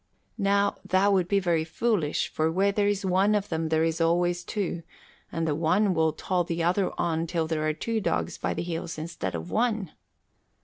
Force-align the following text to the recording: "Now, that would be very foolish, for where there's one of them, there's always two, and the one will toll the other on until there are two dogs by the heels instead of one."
"Now, 0.39 0.77
that 0.83 1.13
would 1.13 1.27
be 1.27 1.39
very 1.39 1.63
foolish, 1.63 2.27
for 2.27 2.51
where 2.51 2.71
there's 2.71 3.05
one 3.05 3.35
of 3.35 3.49
them, 3.49 3.69
there's 3.69 4.01
always 4.01 4.43
two, 4.43 4.81
and 5.31 5.47
the 5.47 5.53
one 5.53 5.93
will 5.93 6.11
toll 6.11 6.43
the 6.43 6.63
other 6.63 6.91
on 6.99 7.19
until 7.19 7.45
there 7.45 7.67
are 7.67 7.73
two 7.73 8.01
dogs 8.01 8.35
by 8.39 8.55
the 8.55 8.63
heels 8.63 8.97
instead 8.97 9.35
of 9.35 9.51
one." 9.51 9.91